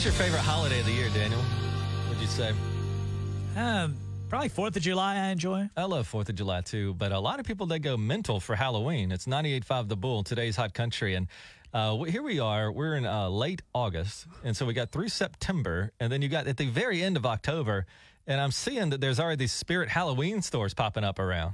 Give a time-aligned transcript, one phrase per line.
[0.00, 1.42] is your favorite holiday of the year, Daniel?
[2.08, 2.54] What'd you say?
[3.54, 3.94] Um,
[4.30, 5.16] probably Fourth of July.
[5.16, 5.68] I enjoy.
[5.76, 8.56] I love Fourth of July too, but a lot of people they go mental for
[8.56, 9.12] Halloween.
[9.12, 11.26] It's 98.5 The Bull, today's hot country, and
[11.74, 12.72] uh, here we are.
[12.72, 16.46] We're in uh, late August, and so we got through September, and then you got
[16.46, 17.84] at the very end of October,
[18.26, 21.52] and I'm seeing that there's already these Spirit Halloween stores popping up around.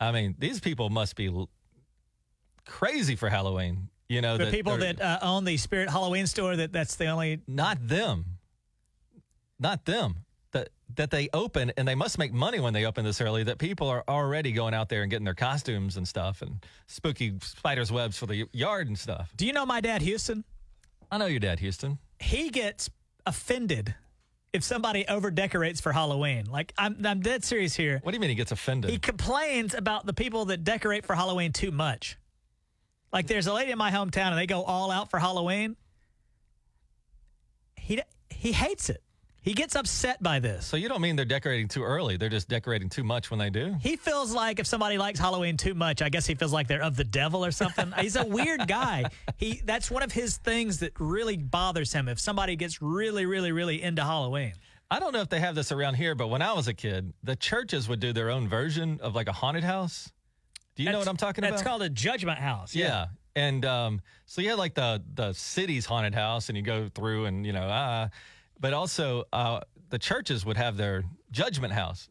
[0.00, 1.48] I mean, these people must be l-
[2.66, 3.88] crazy for Halloween.
[4.12, 6.54] You know, The people that uh, own the Spirit Halloween store.
[6.54, 7.40] That that's the only.
[7.46, 8.26] not them,
[9.58, 10.26] not them.
[10.52, 13.42] That that they open and they must make money when they open this early.
[13.42, 17.38] That people are already going out there and getting their costumes and stuff and spooky
[17.40, 19.32] spiders webs for the yard and stuff.
[19.34, 20.44] Do you know my dad, Houston?
[21.10, 21.98] I know your dad, Houston.
[22.20, 22.90] He gets
[23.24, 23.94] offended
[24.52, 26.50] if somebody over decorates for Halloween.
[26.50, 28.00] Like I'm, I'm dead serious here.
[28.02, 28.90] What do you mean he gets offended?
[28.90, 32.18] He complains about the people that decorate for Halloween too much.
[33.12, 35.76] Like there's a lady in my hometown and they go all out for Halloween.
[37.76, 39.02] He he hates it.
[39.42, 40.64] He gets upset by this.
[40.64, 42.16] so you don't mean they're decorating too early?
[42.16, 43.74] They're just decorating too much when they do.
[43.80, 46.82] He feels like if somebody likes Halloween too much, I guess he feels like they're
[46.82, 47.92] of the devil or something.
[47.98, 49.06] He's a weird guy.
[49.36, 53.50] He that's one of his things that really bothers him if somebody gets really really
[53.52, 54.52] really into Halloween.
[54.92, 57.12] I don't know if they have this around here, but when I was a kid,
[57.24, 60.12] the churches would do their own version of like a haunted house.
[60.74, 61.50] Do you know what I'm talking about?
[61.52, 62.74] That's called a judgment house.
[62.74, 63.06] Yeah.
[63.34, 67.26] And um, so you had like the the city's haunted house, and you go through,
[67.26, 68.08] and you know, uh,
[68.60, 72.08] but also uh, the churches would have their judgment house.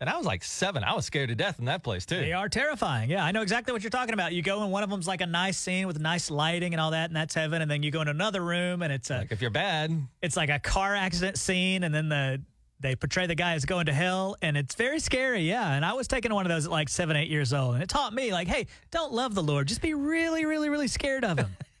[0.00, 0.82] And I was like seven.
[0.82, 2.16] I was scared to death in that place too.
[2.16, 3.08] They are terrifying.
[3.08, 4.32] Yeah, I know exactly what you're talking about.
[4.32, 6.90] You go in one of them's like a nice scene with nice lighting and all
[6.90, 7.62] that, and that's heaven.
[7.62, 10.36] And then you go in another room and it's a Like if you're bad, it's
[10.36, 12.42] like a car accident scene, and then the
[12.82, 15.42] they portray the guy as going to hell, and it's very scary.
[15.42, 17.82] Yeah, and I was taking one of those at like seven, eight years old, and
[17.82, 21.24] it taught me like, hey, don't love the Lord, just be really, really, really scared
[21.24, 21.56] of Him.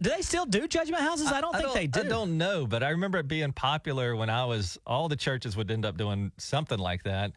[0.00, 1.30] do they still do judgment houses?
[1.32, 2.00] I don't think they do.
[2.00, 4.78] I don't know, but I remember it being popular when I was.
[4.86, 7.32] All the churches would end up doing something like that,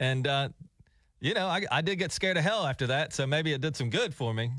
[0.00, 0.48] and uh,
[1.20, 3.12] you know, I, I did get scared of hell after that.
[3.12, 4.50] So maybe it did some good for me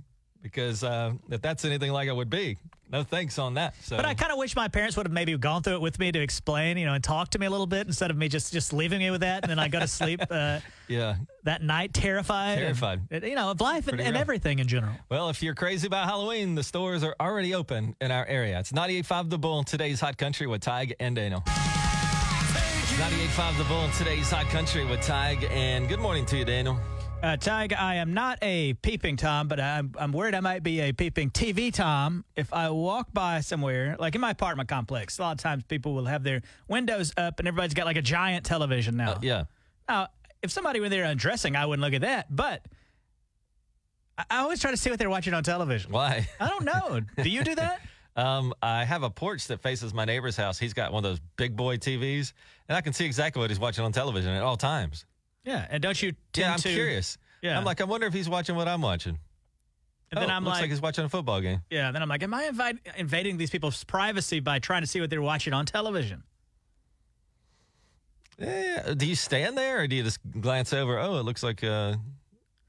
[0.41, 2.57] because uh, if that's anything like it would be,
[2.91, 3.75] no thanks on that.
[3.83, 5.99] So, But I kind of wish my parents would have maybe gone through it with
[5.99, 8.29] me to explain, you know, and talk to me a little bit instead of me
[8.29, 11.17] just just leaving me with that, and then I go to sleep uh, yeah.
[11.43, 13.23] that night terrified, and, Terrified.
[13.23, 14.93] you know, of life and, Pretty and everything in general.
[15.09, 18.59] Well, if you're crazy about Halloween, the stores are already open in our area.
[18.59, 21.41] It's 98.5 The Bull in today's Hot Country with Tig and Daniel.
[21.41, 25.47] 98.5 The Bull in today's Hot Country with Tig.
[25.51, 26.79] And good morning to you, Daniel.
[27.21, 30.79] Uh, Tig, I am not a peeping Tom, but I'm, I'm worried I might be
[30.79, 35.19] a peeping TV Tom if I walk by somewhere, like in my apartment complex.
[35.19, 38.01] A lot of times people will have their windows up and everybody's got like a
[38.01, 39.11] giant television now.
[39.11, 39.43] Uh, yeah.
[39.89, 40.07] Now,
[40.41, 42.65] if somebody were there undressing, I wouldn't look at that, but
[44.17, 45.91] I, I always try to see what they're watching on television.
[45.91, 46.25] Why?
[46.39, 47.01] I don't know.
[47.21, 47.81] Do you do that?
[48.15, 50.57] Um, I have a porch that faces my neighbor's house.
[50.57, 52.31] He's got one of those big boy TVs,
[52.69, 55.05] and I can see exactly what he's watching on television at all times.
[55.43, 55.65] Yeah.
[55.69, 56.69] And don't you Yeah, I'm to?
[56.69, 57.17] curious.
[57.41, 57.57] Yeah.
[57.57, 59.17] I'm like, I wonder if he's watching what I'm watching.
[60.11, 61.61] And then Oh, I'm looks like, like he's watching a football game.
[61.69, 61.91] yeah.
[61.91, 65.09] Then I'm like, am I invite, invading these people's privacy by trying to see what
[65.09, 66.23] they're watching on television?
[68.39, 70.97] Eh, do you stand there or do you just glance over?
[70.97, 71.95] Oh, it looks like uh,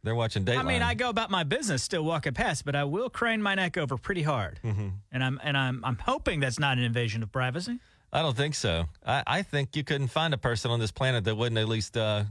[0.03, 0.59] they're watching Dateline.
[0.59, 3.55] I mean, I go about my business still walking past, but I will crane my
[3.55, 4.89] neck over pretty hard, mm-hmm.
[5.13, 7.79] and I'm and I'm I'm hoping that's not an invasion of privacy.
[8.13, 8.87] I don't think so.
[9.07, 11.97] I, I think you couldn't find a person on this planet that wouldn't at least
[11.97, 12.25] uh,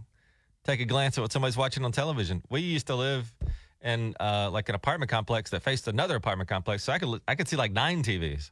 [0.65, 2.41] take a glance at what somebody's watching on television.
[2.49, 3.31] We used to live
[3.81, 7.35] in uh, like an apartment complex that faced another apartment complex, so I could I
[7.35, 8.51] could see like nine TVs,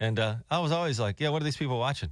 [0.00, 2.10] and uh, I was always like, yeah, what are these people watching?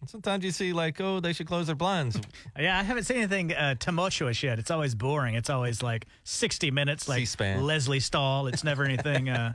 [0.00, 2.20] And sometimes you see like, oh, they should close their blinds.
[2.58, 4.58] Yeah, I haven't seen anything uh, tumultuous yet.
[4.58, 5.36] It's always boring.
[5.36, 7.62] It's always like 60 minutes, like C-SPAN.
[7.62, 8.46] Lesley Stahl.
[8.48, 9.52] It's never anything, uh,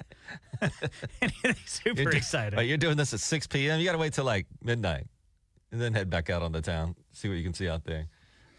[1.21, 2.55] anything super You're do- exciting.
[2.55, 3.79] But you're doing this at 6 p.m.
[3.79, 5.05] You got to wait till like midnight
[5.71, 8.07] and then head back out on the town, see what you can see out there.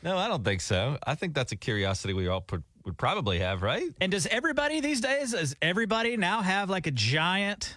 [0.02, 0.96] No, I don't think so.
[1.06, 3.90] I think that's a curiosity we all pr- would probably have, right?
[4.00, 7.76] and does everybody these days, does everybody now have like a giant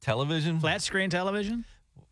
[0.00, 0.60] Television.
[0.60, 1.64] flat screen television?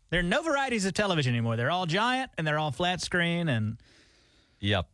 [0.09, 1.55] There are no varieties of television anymore.
[1.55, 3.77] They're all giant and they're all flat screen and
[4.59, 4.87] Yep.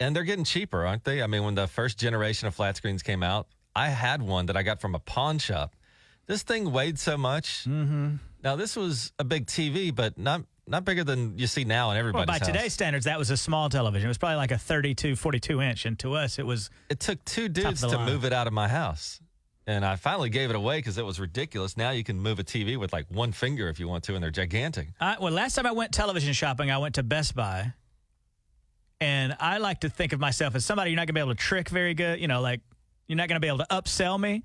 [0.00, 1.22] And they're getting cheaper, aren't they?
[1.22, 4.56] I mean, when the first generation of flat screens came out, I had one that
[4.56, 5.74] I got from a pawn shop.
[6.26, 7.64] This thing weighed so much.
[7.68, 8.16] Mm-hmm.
[8.42, 12.12] Now, this was a big TV, but not not bigger than you see now in
[12.12, 12.46] well, by house.
[12.46, 14.06] today's standards, that was a small television.
[14.06, 15.86] It was probably like a 32, 42 inch.
[15.86, 18.06] And to us, it was It took two dudes to line.
[18.06, 19.20] move it out of my house.
[19.66, 21.76] And I finally gave it away because it was ridiculous.
[21.76, 24.22] Now you can move a TV with like one finger if you want to, and
[24.22, 24.88] they're gigantic.
[25.00, 27.72] I, well, last time I went television shopping, I went to Best Buy.
[29.00, 31.34] And I like to think of myself as somebody you're not going to be able
[31.34, 32.20] to trick very good.
[32.20, 32.60] You know, like
[33.08, 34.42] you're not going to be able to upsell me.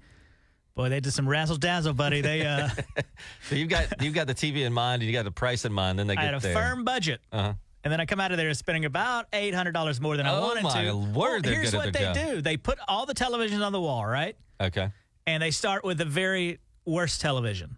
[0.77, 2.21] Boy, they did some razzle dazzle, buddy.
[2.21, 2.69] They uh,
[3.49, 5.73] So you've got you've got the TV in mind and you got the price in
[5.73, 5.97] mind.
[5.99, 6.53] Then they I get had a there.
[6.53, 7.19] firm budget.
[7.31, 7.53] Uh-huh.
[7.83, 10.35] And then I come out of there spending about eight hundred dollars more than I
[10.37, 10.93] Oh, wanted my to.
[10.95, 12.15] word, Well, here's good at what they job.
[12.15, 14.35] do: they put all the televisions on the wall, right?
[14.61, 14.89] Okay.
[15.25, 17.77] And they start with the very worst television,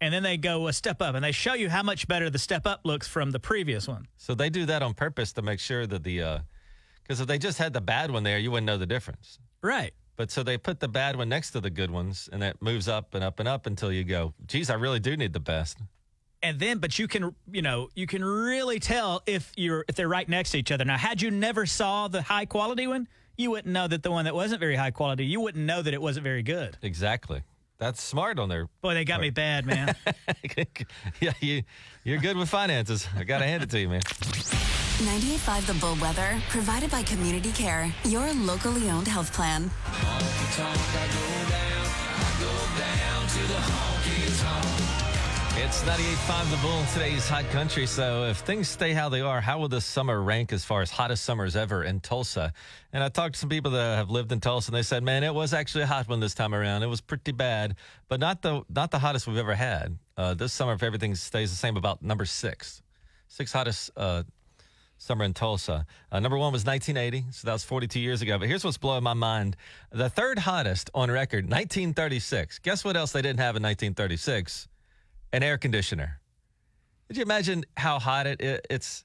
[0.00, 2.38] and then they go a step up, and they show you how much better the
[2.38, 4.06] step up looks from the previous one.
[4.18, 6.40] So they do that on purpose to make sure that the
[7.02, 9.38] because if they just had the bad one there, you wouldn't know the difference.
[9.62, 9.92] Right.
[10.16, 12.88] But so they put the bad one next to the good ones, and it moves
[12.88, 15.78] up and up and up until you go, geez, I really do need the best.
[16.42, 20.08] and then but you can you know you can really tell if you're if they're
[20.08, 23.08] right next to each other now had you never saw the high quality one
[23.38, 25.94] you wouldn't know that the one that wasn't very high quality you wouldn't know that
[25.94, 27.42] it wasn't very good Exactly.
[27.78, 28.68] That's smart on their.
[28.82, 29.94] boy they got me bad man
[31.20, 31.62] yeah, you
[32.04, 33.08] you're good with finances.
[33.16, 34.02] I gotta hand it to you, man.
[34.96, 39.70] 98.5 The Bull Weather, provided by Community Care, your locally owned health plan.
[45.58, 47.84] It's 98.5 The Bull, today's hot country.
[47.84, 50.90] So if things stay how they are, how will this summer rank as far as
[50.90, 52.54] hottest summers ever in Tulsa?
[52.94, 55.24] And I talked to some people that have lived in Tulsa, and they said, man,
[55.24, 56.82] it was actually a hot one this time around.
[56.82, 57.76] It was pretty bad,
[58.08, 59.98] but not the not the hottest we've ever had.
[60.16, 62.80] Uh, this summer, if everything stays the same, about number six.
[63.28, 64.22] Six hottest uh,
[64.98, 65.86] summer in Tulsa.
[66.10, 68.38] Uh, number one was 1980, so that was 42 years ago.
[68.38, 69.56] But here's what's blowing my mind.
[69.92, 72.58] The third hottest on record, 1936.
[72.60, 74.68] Guess what else they didn't have in 1936?
[75.32, 76.20] An air conditioner.
[77.08, 79.04] Did you imagine how hot it, it it's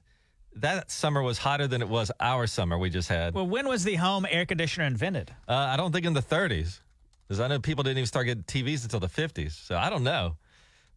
[0.56, 3.34] that summer was hotter than it was our summer we just had.
[3.34, 6.80] well when was the home air conditioner invented Uh, I don't think in the 30s,
[7.26, 9.52] because I know people didn't even start getting TVs until the 50s.
[9.52, 10.36] So I don't know.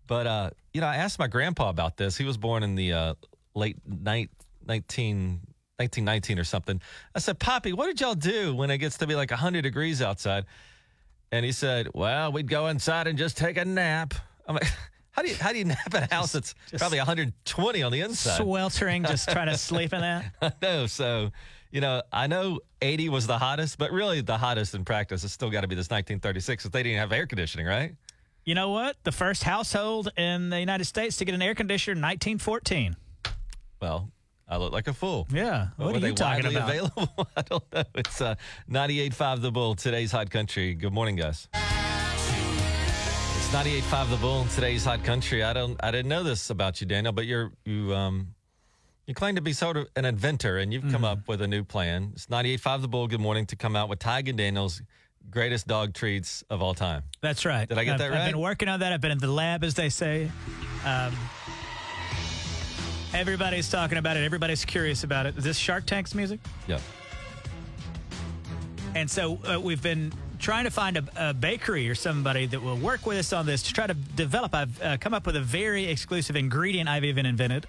[0.08, 2.18] But, uh, you know, I asked my grandpa about this.
[2.18, 3.14] He was born in the uh,
[3.56, 4.30] late night,
[4.68, 5.40] 19,
[5.78, 6.82] 1919 or something.
[7.14, 10.02] I said, Poppy, what did y'all do when it gets to be like 100 degrees
[10.02, 10.46] outside?
[11.32, 14.14] And he said, Well, we'd go inside and just take a nap.
[14.48, 14.68] I'm like,
[15.12, 18.02] How do you how do you nap in a house that's probably 120 on the
[18.02, 18.36] inside?
[18.36, 20.88] sweltering just trying to sleep in that I know.
[20.88, 21.32] So,
[21.72, 25.32] you know, I know 80 was the hottest, but really the hottest in practice has
[25.32, 27.96] still got to be this 1936 if they didn't have air conditioning, right?
[28.48, 31.94] you know what the first household in the united states to get an air conditioner
[31.94, 32.96] in 1914
[33.82, 34.12] Well,
[34.48, 35.28] I look like a fool.
[35.32, 37.28] yeah what Were are they you talking about available?
[37.38, 37.84] I don't know.
[37.96, 38.36] It's uh,
[38.70, 40.74] 98.5 The Bull, today's hot country.
[40.76, 41.48] Good morning, guys.
[41.54, 41.64] It's
[43.54, 45.44] 98.5 The Bull, today's hot country.
[45.44, 48.36] I don't, I didn't know this about you, Daniel, but you're, you, um,
[49.08, 51.06] you claim to be sort of an inventor, and you've come Mm-hmm.
[51.06, 52.12] up with a new plan.
[52.14, 53.08] It's 98.5 The Bull.
[53.08, 54.82] Good morning to come out with Tig and Daniel's
[55.32, 57.02] greatest dog treats of all time.
[57.22, 57.68] That's right.
[57.68, 58.20] Did I get I've, that right?
[58.22, 58.94] I've been working on that.
[58.94, 60.30] I've been in the lab, as they say.
[60.86, 61.16] Um,
[63.14, 64.24] everybody's talking about it.
[64.24, 65.38] Everybody's curious about it.
[65.38, 66.40] Is this Shark Tank's music?
[66.68, 66.80] Yeah.
[68.94, 72.78] And so uh, we've been trying to find a, a bakery or somebody that will
[72.78, 74.54] work with us on this to try to develop.
[74.54, 77.68] I've uh, come up with a very exclusive ingredient I've even invented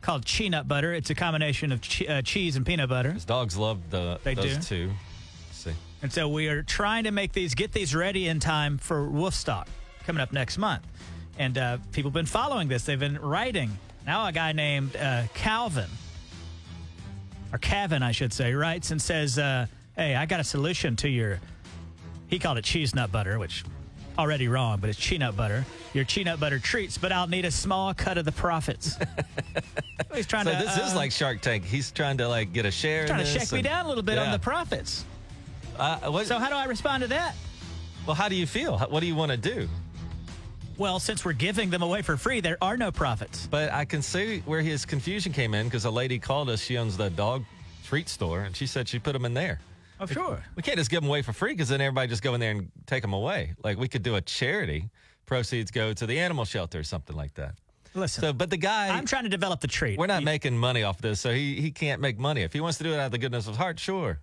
[0.00, 0.92] called chi nut butter.
[0.92, 3.12] It's a combination of che- uh, cheese and peanut butter.
[3.12, 4.62] His dogs love the They those do?
[4.62, 4.90] two.
[5.48, 5.72] Let's see.
[6.02, 9.66] And so we are trying to make these, get these ready in time for Wolfstock
[10.04, 10.82] coming up next month.
[11.38, 12.84] And uh, people have been following this.
[12.84, 13.70] They've been writing.
[14.06, 15.88] Now a guy named uh, Calvin,
[17.52, 19.66] or Calvin, I should say, writes and says, uh,
[19.96, 21.40] "Hey, I got a solution to your."
[22.28, 23.64] He called it cheese nut butter, which
[24.18, 25.64] already wrong, but it's chi nut butter.
[25.92, 28.96] Your chi nut butter treats, but I'll need a small cut of the profits.
[30.14, 30.58] He's trying So to.
[30.58, 31.64] this is uh, like Shark Tank.
[31.64, 33.06] He's trying to like get a share.
[33.06, 35.04] trying in to check me down a little bit on the profits.
[35.78, 37.34] Uh, what, So how do I respond to that?
[38.06, 38.78] well, how do you feel?
[38.78, 39.68] What do you want to do?
[40.76, 43.46] Well, since we're giving them away for free, there are no profits.
[43.46, 46.60] But I can see where his confusion came in because a lady called us.
[46.60, 47.44] She owns the dog
[47.84, 49.60] treat store, and she said she put them in there.
[50.00, 50.42] Oh, sure.
[50.56, 52.50] We can't just give them away for free because then everybody just go in there
[52.50, 53.54] and take them away.
[53.62, 54.88] Like we could do a charity.
[55.26, 57.54] Proceeds go to the animal shelter or something like that.
[57.94, 59.96] Listen, So, but the guy, I'm trying to develop the treat.
[59.98, 62.42] we're not You- making money off this, so he he can't make money.
[62.42, 64.18] If he wants to do it out of the goodness of his heart, sure.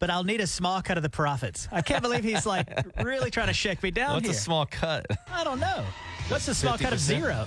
[0.00, 1.68] But I'll need a small cut of the profits.
[1.70, 2.68] I can't believe he's like
[3.04, 4.32] really trying to shake me down What's here.
[4.34, 5.06] a small cut?
[5.32, 5.84] I don't know.
[6.28, 7.46] What's a small cut of zero?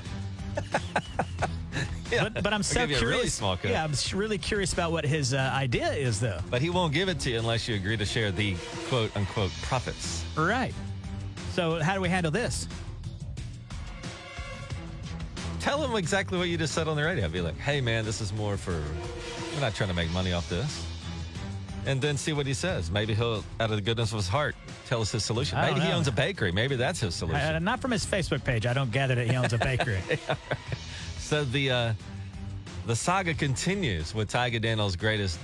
[2.12, 3.17] Yeah, But, but I'm so give you a curious.
[3.17, 3.72] really small cut.
[3.72, 6.38] Yeah, I'm really curious about what his uh, idea is, though.
[6.51, 8.55] But he won't give it to you unless you agree to share the
[8.88, 10.24] quote unquote profits.
[10.38, 10.75] Right.
[11.53, 12.67] So how do we handle this?
[15.60, 17.27] Tell him exactly what you just said on the radio.
[17.29, 18.83] Be like, hey man, this is more for
[19.55, 20.86] we're not trying to make money off this.
[21.85, 22.89] And then see what he says.
[22.89, 24.55] Maybe he'll, out of the goodness of his heart,
[24.87, 25.59] tell us his solution.
[25.59, 26.51] Maybe he owns a bakery.
[26.51, 27.41] Maybe that's his solution.
[27.41, 28.65] Uh, not from his Facebook page.
[28.65, 29.99] I don't gather that he owns a bakery.
[31.17, 31.93] So the uh,
[32.85, 35.39] the saga continues with Tiger Daniel's greatest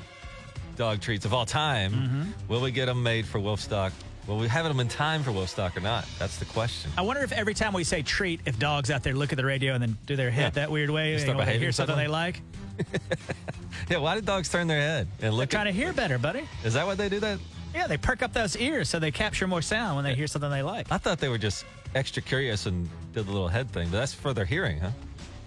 [0.76, 1.92] dog treats of all time.
[1.94, 2.24] Mm-hmm.
[2.48, 3.92] Will we get them made for Wolfstock
[4.28, 6.06] Well, we have them in time for Wolfstock or not?
[6.20, 6.92] That's the question.
[6.98, 9.46] I wonder if every time we say treat, if dogs out there look at the
[9.46, 10.62] radio and then do their head Yeah.
[10.62, 12.42] that weird way, They you start know, when they behaving hear something they like.
[13.90, 15.50] Yeah, why do dogs turn their head and They're look?
[15.50, 16.48] trying At, to hear better, buddy.
[16.64, 17.40] is that why they do that?
[17.74, 20.52] Yeah, they perk up those ears so they capture more sound when they hear something
[20.52, 20.92] they like.
[20.92, 24.14] I thought they were just extra curious and did the little head thing, but that's
[24.14, 24.92] for their hearing, huh?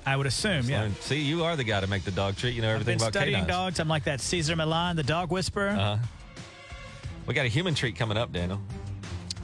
[0.06, 0.88] I would assume, yeah.
[1.00, 2.54] See, you are the guy to make the dog treat.
[2.56, 3.48] You know everything about studying canines.
[3.48, 3.78] dogs.
[3.80, 5.68] I'm like that Cesar Millan, the dog whisperer.
[5.70, 5.98] Uh,
[7.26, 8.60] we got a human treat coming up, Daniel.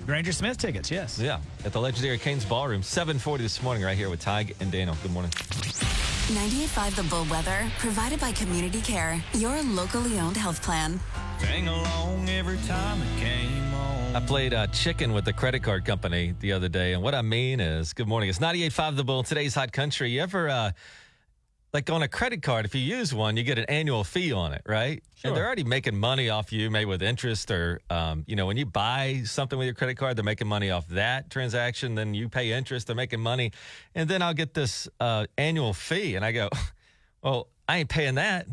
[0.06, 1.20] Granger Smith tickets, yes.
[1.20, 4.96] Yeah, at the legendary Cain's Ballroom, 7:40 this morning, right here with Tig and Daniel.
[5.02, 5.30] Good morning.
[6.28, 11.00] 98.5 The Bull Weather, provided by Community Care, your locally owned health plan.
[11.38, 14.14] Sang along every time it came on.
[14.14, 17.22] I played uh, chicken with the credit card company the other day, and what I
[17.22, 18.28] mean is, good morning.
[18.28, 19.22] It's 98.5 The Bull.
[19.22, 20.10] Today's hot country.
[20.10, 20.72] You ever, uh,
[21.72, 24.52] like on a credit card, if you use one, you get an annual fee on
[24.52, 25.02] it, right?
[25.16, 25.28] Sure.
[25.28, 28.56] And they're already making money off you, maybe with interest, or um, you know, when
[28.56, 31.94] you buy something with your credit card, they're making money off that transaction.
[31.94, 33.52] Then you pay interest, they're making money,
[33.94, 36.48] and then I'll get this uh, annual fee, and I go,
[37.22, 38.46] well, I ain't paying that.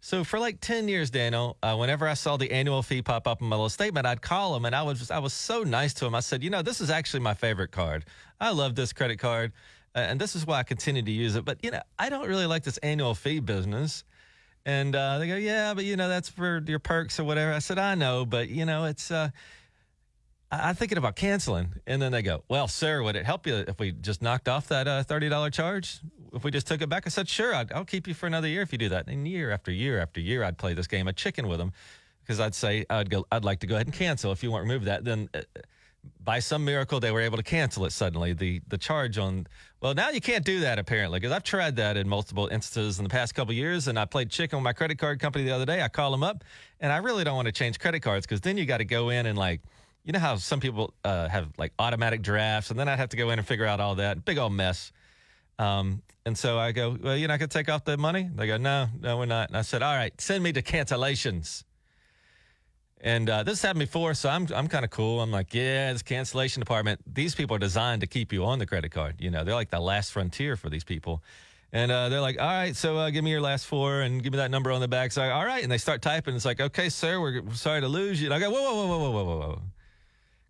[0.00, 3.40] So for like 10 years, Daniel, uh, whenever I saw the annual fee pop up
[3.40, 5.92] in my little statement, I'd call him and I was just, I was so nice
[5.94, 6.14] to him.
[6.14, 8.04] I said, you know, this is actually my favorite card.
[8.40, 9.52] I love this credit card,
[9.94, 11.44] and this is why I continue to use it.
[11.44, 14.04] But you know, I don't really like this annual fee business.
[14.66, 17.52] And uh, they go, yeah, but you know, that's for your perks or whatever.
[17.52, 19.10] I said, I know, but you know, it's.
[19.10, 19.30] Uh,
[20.50, 21.74] I- I'm thinking about canceling.
[21.86, 24.68] And then they go, Well, sir, would it help you if we just knocked off
[24.68, 26.00] that uh, $30 charge?
[26.34, 27.04] If we just took it back?
[27.06, 29.08] I said, Sure, I'd, I'll keep you for another year if you do that.
[29.08, 31.72] And year after year after year, I'd play this game of chicken with them
[32.22, 34.32] because I'd say, I'd go, I'd like to go ahead and cancel.
[34.32, 35.40] If you won't remove that, then uh,
[36.22, 38.32] by some miracle, they were able to cancel it suddenly.
[38.32, 39.46] The the charge on,
[39.80, 43.04] well, now you can't do that apparently because I've tried that in multiple instances in
[43.04, 43.88] the past couple years.
[43.88, 45.82] And I played chicken with my credit card company the other day.
[45.82, 46.44] I call them up
[46.80, 49.10] and I really don't want to change credit cards because then you got to go
[49.10, 49.60] in and like,
[50.04, 53.16] you know how some people uh, have like automatic drafts, and then I'd have to
[53.16, 54.90] go in and figure out all that big old mess.
[55.58, 58.30] Um, and so I go, well, you're not going to take off the money?
[58.34, 59.48] They go, no, no, we're not.
[59.48, 61.64] And I said, all right, send me to cancellations.
[63.00, 65.20] And uh, this happened before, so I'm I'm kind of cool.
[65.20, 67.00] I'm like, yeah, this cancellation department.
[67.06, 69.16] These people are designed to keep you on the credit card.
[69.20, 71.22] You know, they're like the last frontier for these people.
[71.72, 74.32] And uh, they're like, all right, so uh, give me your last four and give
[74.32, 75.12] me that number on the back.
[75.12, 76.34] So I, all right, and they start typing.
[76.34, 78.26] It's like, okay, sir, we're we're sorry to lose you.
[78.26, 79.62] And I go, whoa, whoa, whoa, whoa, whoa, whoa, whoa.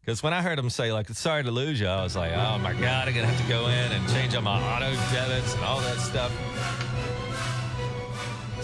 [0.01, 2.59] Because when I heard them say like, sorry to lose you, I was like, oh
[2.59, 5.65] my god, I'm gonna have to go in and change all my auto debits and
[5.65, 6.33] all that stuff.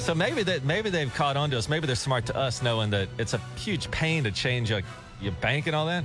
[0.04, 1.66] So maybe that maybe they've caught on to us.
[1.66, 4.84] Maybe they're smart to us, knowing that it's a huge pain to change like,
[5.18, 6.04] your bank and all that.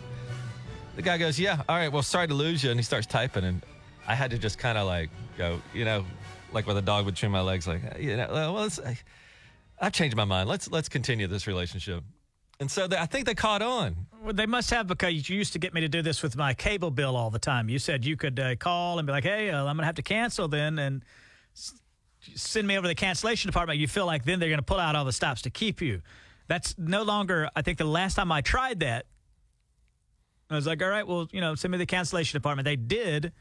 [0.96, 1.92] The guy goes, "Yeah, all right.
[1.92, 3.62] Well, sorry to lose you," and he starts typing, and
[4.08, 6.06] I had to just kind of like go, you know,
[6.54, 8.98] like where the dog would chew my legs, like, you know, well, it's, I,
[9.82, 10.48] I've changed my mind.
[10.48, 12.02] Let's let's continue this relationship.
[12.62, 13.98] And so they, I think they caught on.
[14.24, 16.54] Well, they must have because you used to get me to do this with my
[16.54, 17.68] cable bill all the time.
[17.68, 19.96] You said you could uh, call and be like, "Hey, uh, I'm going to have
[19.96, 21.04] to cancel then," and
[22.36, 23.80] send me over to the cancellation department.
[23.80, 26.02] You feel like then they're going to pull out all the stops to keep you.
[26.48, 27.50] That's no longer.
[27.56, 29.06] I think the last time I tried that,
[30.50, 32.76] I was like, "All right, well, you know, send me to the cancellation department." They
[32.76, 33.32] did.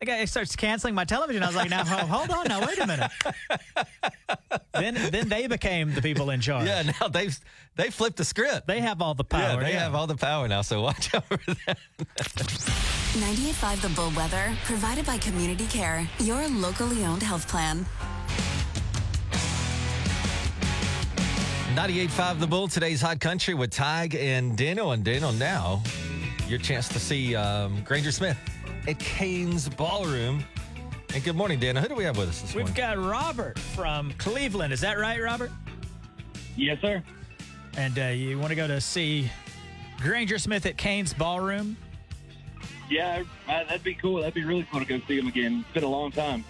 [0.00, 1.42] The guy starts canceling my television.
[1.42, 3.10] I was like, "Now, hold on, now, wait a minute."
[4.72, 6.66] then, then they became the people in charge.
[6.66, 7.38] Yeah, now they've
[7.76, 8.66] they flipped the script.
[8.66, 9.62] They have all the yeah, power.
[9.62, 10.62] they have all the power now.
[10.62, 11.78] So watch out for that.
[13.16, 17.86] 98.5 The Bull Weather, provided by Community Care, your locally owned health plan.
[21.74, 24.92] 98.5 The Bull, today's Hot Country with Tig and Daniel.
[24.92, 25.82] And Daniel, now
[26.48, 28.38] your chance to see um, Granger Smith
[28.88, 30.42] at Cain's Ballroom.
[31.14, 31.82] And good morning, Daniel.
[31.82, 32.74] Who do we have with us this We've morning?
[32.74, 34.72] got Robert from Cleveland.
[34.72, 35.50] Is that right, Robert?
[36.56, 37.02] Yes, sir.
[37.76, 39.30] And uh, you want to go to see
[40.00, 41.76] Granger Smith at Cain's Ballroom?
[42.88, 44.20] Yeah, that'd be cool.
[44.20, 45.64] That'd be really cool to go see him again.
[45.66, 46.44] It's been a long time.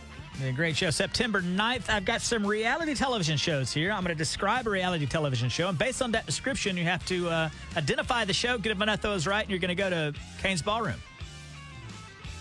[0.45, 0.91] A great show.
[0.91, 3.91] September 9th, I've got some reality television shows here.
[3.91, 5.69] I'm going to describe a reality television show.
[5.69, 9.03] And based on that description, you have to uh, identify the show, get enough of
[9.03, 10.13] those right, and you're going to go to
[10.43, 11.01] Cain's Ballroom.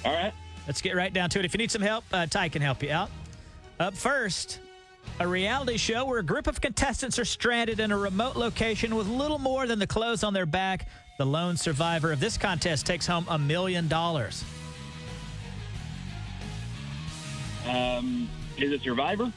[0.03, 0.33] All right.
[0.67, 1.45] Let's get right down to it.
[1.45, 3.09] If you need some help, uh, Ty can help you out.
[3.79, 4.59] Up first,
[5.21, 9.07] a reality show where a group of contestants are stranded in a remote location with
[9.07, 10.87] little more than the clothes on their back.
[11.17, 14.43] The lone survivor of this contest takes home a million dollars.
[17.67, 19.31] Um, is it Survivor?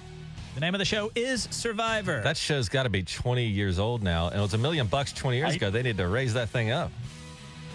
[0.54, 2.20] The name of the show is Survivor.
[2.22, 4.28] That show's got to be 20 years old now.
[4.28, 5.70] And it was a million bucks 20 years I- ago.
[5.70, 6.90] They need to raise that thing up.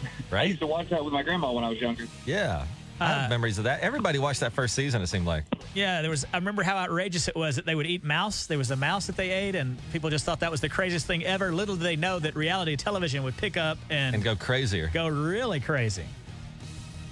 [0.03, 0.09] Right?
[0.31, 0.47] I Right?
[0.49, 2.07] used to watch that with my grandma when I was younger.
[2.25, 2.65] Yeah.
[2.99, 3.81] I have memories of that.
[3.81, 5.01] Everybody watched that first season.
[5.01, 5.43] It seemed like.
[5.73, 6.25] Yeah, there was.
[6.33, 8.45] I remember how outrageous it was that they would eat mouse.
[8.45, 11.05] There was a mouse that they ate, and people just thought that was the craziest
[11.05, 11.51] thing ever.
[11.51, 14.89] Little did they know that reality television would pick up and, And go crazier.
[14.93, 16.05] go really crazy.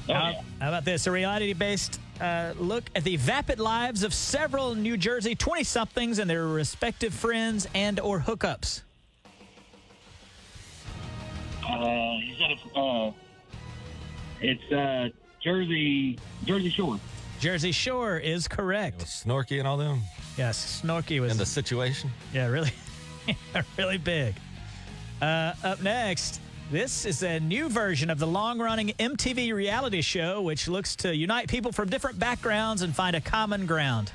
[0.07, 0.41] Oh, how, yeah.
[0.62, 1.07] how about this?
[1.07, 6.20] A reality based uh, look at the vapid lives of several New Jersey 20 somethings
[6.20, 8.82] and their respective friends and or hookups.
[11.68, 13.12] Uh, you it's, uh,
[14.42, 15.10] it's uh,
[15.42, 17.00] Jersey Jersey Shore.
[17.40, 19.06] Jersey Shore is correct.
[19.06, 20.01] Snooki and all them
[20.38, 22.10] Yes, Snooki was in the situation.
[22.34, 22.72] Yeah, really,
[23.78, 24.36] really big.
[25.22, 26.40] Uh, up next,
[26.72, 31.50] this is a new version of the long-running MTV reality show, which looks to unite
[31.50, 34.12] people from different backgrounds and find a common ground.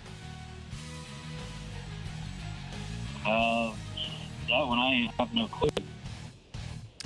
[3.27, 3.73] Uh,
[4.49, 5.69] that one I have no clue.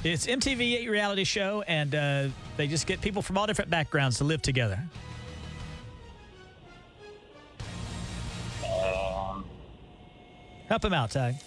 [0.04, 4.24] It's MTV reality show, and uh, they just get people from all different backgrounds to
[4.24, 4.78] live together.
[8.64, 9.44] Um,
[10.68, 11.38] Help him out, Ty.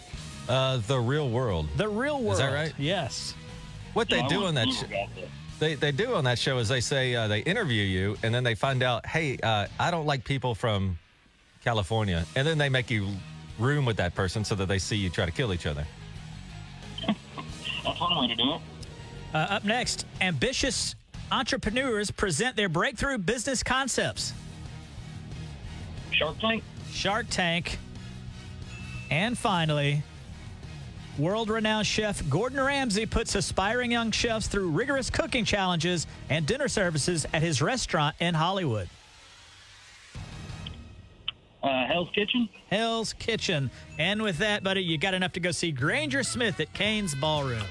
[0.50, 1.70] Uh, the real world.
[1.78, 2.34] The real world.
[2.34, 2.74] Is that right?
[2.78, 3.34] Yes.
[3.94, 5.20] What they I do on that to sh-
[5.60, 8.44] they they do on that show is they say uh, they interview you and then
[8.44, 10.98] they find out, hey, uh, I don't like people from
[11.64, 13.08] California, and then they make you
[13.60, 15.86] room with that person so that they see you try to kill each other.
[17.84, 18.62] That's one way to do it.
[19.34, 20.96] Uh, up next, ambitious
[21.32, 24.34] entrepreneurs present their breakthrough business concepts.
[26.12, 26.64] Shark Tank.
[26.92, 27.80] Shark Tank.
[29.10, 30.04] And finally,
[31.18, 36.68] world renowned chef Gordon Ramsay puts aspiring young chefs through rigorous cooking challenges and dinner
[36.68, 38.90] services at his restaurant in Hollywood.
[41.62, 42.50] Uh, Hell's Kitchen.
[42.70, 43.72] Hell's Kitchen.
[43.98, 47.64] And with that, buddy, you got enough to go see Granger Smith at Cain's Ballroom.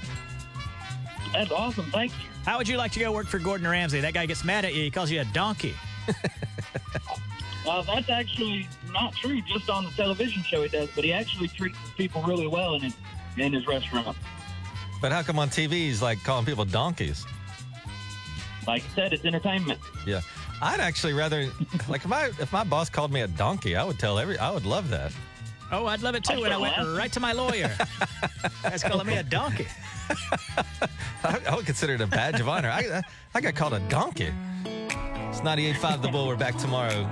[1.32, 1.90] That's awesome.
[1.90, 2.28] Thank you.
[2.44, 4.00] How would you like to go work for Gordon Ramsay?
[4.00, 4.82] That guy gets mad at you.
[4.82, 5.74] He calls you a donkey.
[7.64, 9.40] Uh, that's actually not true.
[9.42, 12.82] Just on the television show he does, but he actually treats people really well in
[12.82, 12.94] his
[13.36, 14.16] in his restaurant.
[15.00, 17.24] But how come on TV he's like calling people donkeys?
[18.66, 19.80] Like I said, it's entertainment.
[20.06, 20.20] Yeah,
[20.60, 21.50] I'd actually rather
[21.88, 24.50] like if my if my boss called me a donkey, I would tell every I
[24.50, 25.12] would love that.
[25.72, 26.34] Oh, I'd love it too.
[26.42, 26.94] I And I went laughing.
[26.94, 27.74] right to my lawyer.
[28.62, 29.66] That's calling me a donkey.
[31.24, 32.68] I, I would consider it a badge of honor.
[32.68, 33.00] I,
[33.34, 34.30] I got called a donkey.
[34.66, 36.28] It's 98.5 The Bull.
[36.28, 37.08] We're back tomorrow.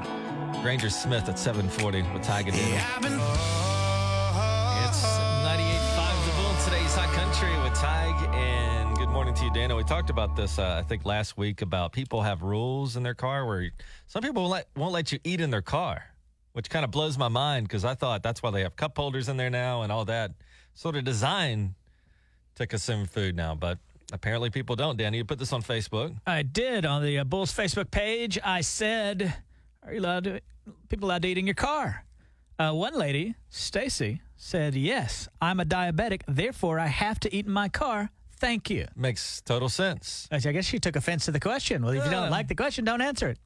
[0.63, 3.70] Granger Smith at 740 with Tiger Daniel.
[7.81, 8.29] Tig.
[8.35, 9.75] And good morning to you, Dana.
[9.75, 13.15] We talked about this, uh, I think, last week about people have rules in their
[13.15, 13.71] car where
[14.07, 16.05] some people won't let, won't let you eat in their car,
[16.53, 19.31] which kind of blows my mind because I thought that's why they have cup holders
[19.31, 20.33] in there now and all that
[20.75, 21.75] sort of design
[22.57, 23.55] to consume food now.
[23.55, 23.79] But
[24.13, 24.99] apparently people don't.
[24.99, 26.15] Danny, you put this on Facebook.
[26.27, 28.39] I did on the uh, Bulls Facebook page.
[28.45, 29.33] I said,
[29.87, 30.43] "Are you allowed to?
[30.91, 32.05] People allowed to eat in your car?"
[32.59, 37.53] Uh, one lady, Stacy, said, "Yes, I'm a diabetic, therefore I have to eat in
[37.53, 38.11] my car.
[38.33, 40.27] Thank you." Makes total sense.
[40.33, 41.85] I guess she took offense to the question.
[41.85, 43.39] Well, if you don't like the question, don't answer it.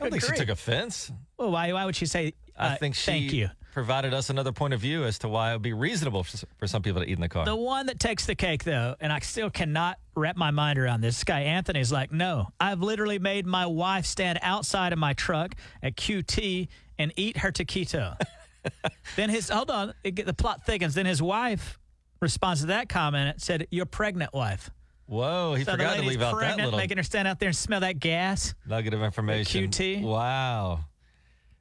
[0.00, 0.40] I don't think she grief.
[0.40, 1.12] took offense.
[1.36, 1.72] Well, why?
[1.72, 2.32] Why would she say?
[2.56, 3.50] I uh, think she Thank you.
[3.72, 6.66] provided us another point of view as to why it would be reasonable for, for
[6.66, 7.44] some people to eat in the car.
[7.44, 11.02] The one that takes the cake, though, and I still cannot wrap my mind around
[11.02, 11.16] this.
[11.16, 15.54] This guy Anthony's like, no, I've literally made my wife stand outside of my truck
[15.82, 18.18] at QT and eat her taquito.
[19.16, 20.94] then his hold on, it, get- the plot thickens.
[20.94, 21.78] Then his wife
[22.20, 24.70] responds to that comment and said, "You're pregnant, wife."
[25.06, 27.48] Whoa, he So forgot to leave out that pregnant, little making her stand out there
[27.48, 28.54] and smell that gas.
[28.66, 29.68] nugget of information.
[29.70, 30.02] QT?
[30.02, 30.84] Wow.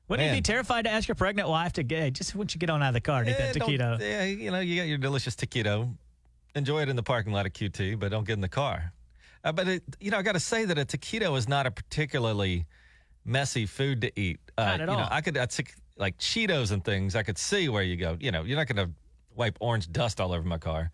[0.08, 2.70] Wouldn't you be terrified to ask your pregnant wife to get just once you get
[2.70, 4.00] on out of the car and eat Eh, that taquito?
[4.00, 5.94] Yeah, you know, you got your delicious taquito.
[6.54, 8.92] Enjoy it in the parking lot of QT, but don't get in the car.
[9.44, 11.72] Uh, but it, you know, I got to say that a taquito is not a
[11.72, 12.66] particularly
[13.26, 14.40] messy food to eat.
[14.58, 15.08] Uh, Not at you know, all.
[15.10, 15.68] I could I took
[16.02, 17.16] like Cheetos and things.
[17.16, 18.18] I could see where you go.
[18.20, 18.92] You know, you're not going to
[19.36, 20.92] wipe orange dust all over my car.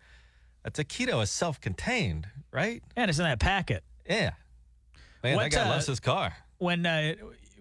[0.64, 2.82] A taquito is self-contained, right?
[2.94, 3.82] And it's in that packet.
[4.08, 4.32] Yeah.
[5.24, 6.36] Man, What, that guy uh, loves his car.
[6.58, 7.14] when uh,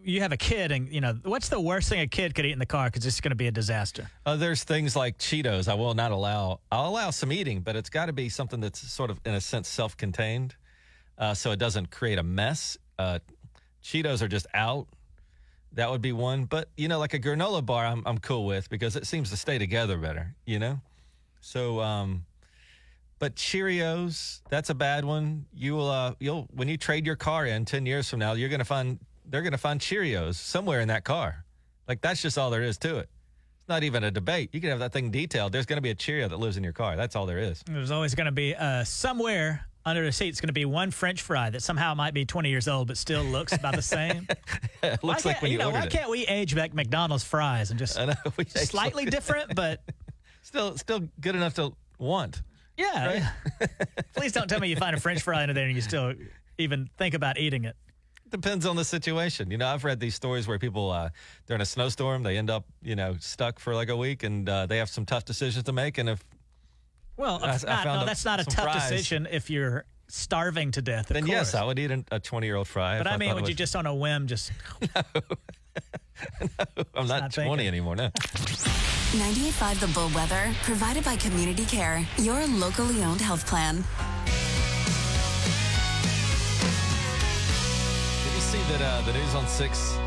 [0.04, 2.52] you have a kid and you know what's the worst thing a kid could eat
[2.52, 5.68] in the car because it's going to be a disaster Uh, there's things like Cheetos.
[5.68, 6.60] I will not allow.
[6.72, 9.42] I'll allow some eating, but it's got to be something that's sort of, in a
[9.42, 10.56] sense, self-contained,
[11.18, 12.78] uh, so it doesn't create a mess.
[13.00, 13.20] Uh,
[13.84, 14.88] Cheetos are just out.
[15.74, 16.46] That would be one.
[16.46, 19.38] But you know, like a granola bar, I'm I'm cool with because it seems to
[19.38, 20.36] stay together better.
[20.46, 20.82] You know,
[21.42, 22.26] so um,
[23.20, 25.46] but Cheerios, that's a bad one.
[25.54, 28.50] You will uh, you'll when you trade your car in ten years from now, you're
[28.50, 31.44] gonna find they're gonna find Cheerios somewhere in that car.
[31.88, 33.10] Like that's just all there is to it.
[33.60, 34.50] It's not even a debate.
[34.54, 35.52] You can have that thing detailed.
[35.52, 36.96] There's going to be a Cheerio that lives in your car.
[36.96, 37.64] That's all there is.
[37.66, 40.92] there's always going to be uh, somewhere under the seat is going to be one
[40.92, 44.28] French fry that somehow might be 20 years old but still looks about the same.
[44.84, 45.92] it looks like when you, know, ordered why it.
[45.92, 48.14] can't we age back McDonald's fries and just I know,
[48.46, 49.82] slightly different, but
[50.48, 52.42] Still, still good enough to want.
[52.78, 53.30] yeah.
[53.60, 53.68] yeah.
[54.16, 56.14] Please don't tell me you find a French fry under there and you still
[56.58, 57.76] even think about eating it.
[58.30, 59.52] Depends on the situation.
[59.52, 61.10] You know, I've read these stories where people uh,
[61.48, 64.66] during a snowstorm they end up, you know, stuck for like a week, and uh,
[64.68, 65.98] they have some tough decisions to make.
[65.98, 66.24] And if
[67.18, 68.90] Well, I- it's I found no, a- that's not a tough fries.
[68.90, 71.10] decision if you're starving to death.
[71.10, 71.32] Of then course.
[71.32, 72.98] yes, I would eat a twenty-year-old fry.
[73.00, 74.52] But if I mean, thought would was- you just on a whim just
[76.96, 77.68] I'm not, not twenty thinking.
[77.68, 77.96] anymore.
[77.96, 78.10] No.
[78.10, 83.76] 98.5 The Bull Weather, provided by Community Care, your locally owned health plan.
[88.24, 89.98] Did you see that uh, the News on Six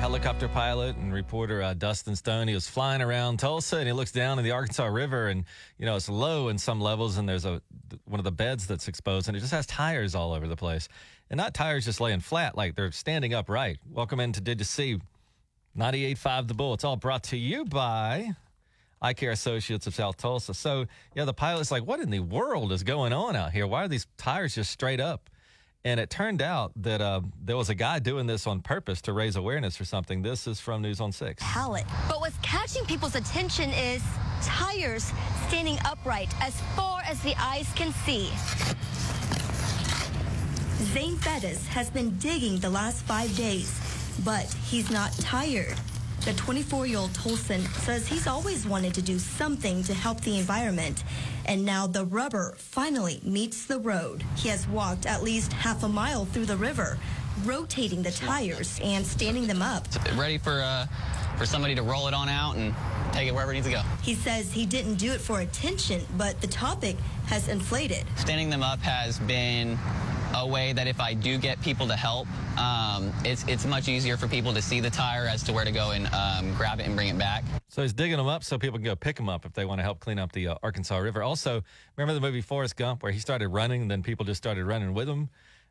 [0.00, 2.48] helicopter pilot and reporter uh, Dustin Stone?
[2.48, 5.44] He was flying around Tulsa and he looks down in the Arkansas River and
[5.76, 7.60] you know it's low in some levels and there's a
[8.06, 10.88] one of the beds that's exposed and it just has tires all over the place
[11.28, 13.76] and not tires just laying flat like they're standing upright.
[13.90, 15.00] Welcome into Did you see
[15.76, 16.72] 98.5 The Bull?
[16.72, 18.30] It's all brought to you by
[19.02, 20.54] Eye Care Associates of South Tulsa.
[20.54, 23.66] So, yeah, the pilot's like, what in the world is going on out here?
[23.66, 25.28] Why are these tires just straight up?
[25.84, 29.14] And it turned out that uh, there was a guy doing this on purpose to
[29.14, 30.20] raise awareness for something.
[30.20, 31.42] This is from News on Six.
[31.42, 31.84] pallet.
[32.06, 34.02] But what's catching people's attention is
[34.42, 35.10] tires
[35.48, 38.30] standing upright as far as the eyes can see.
[40.92, 43.80] Zane Bettis has been digging the last five days,
[44.24, 45.76] but he's not tired.
[46.24, 50.38] The 24 year old Tulsan says he's always wanted to do something to help the
[50.38, 51.02] environment,
[51.46, 54.22] and now the rubber finally meets the road.
[54.36, 56.98] He has walked at least half a mile through the river,
[57.44, 59.86] rotating the tires and standing them up.
[60.14, 60.86] ready for uh,
[61.38, 62.74] for somebody to roll it on out and
[63.12, 63.80] take it wherever it needs to go.
[64.02, 66.96] He says he didn't do it for attention, but the topic
[67.28, 68.04] has inflated.
[68.16, 69.78] Standing them up has been
[70.34, 72.26] a way that if I do get people to help,
[72.58, 75.72] um, it's it's much easier for people to see the tire as to where to
[75.72, 77.44] go and um, grab it and bring it back.
[77.68, 79.78] So he's digging them up so people can go pick them up if they want
[79.78, 81.22] to help clean up the uh, Arkansas River.
[81.22, 81.62] Also,
[81.96, 84.94] remember the movie Forrest Gump where he started running and then people just started running
[84.94, 85.28] with him?